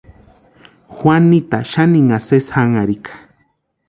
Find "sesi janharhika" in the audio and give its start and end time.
2.29-3.13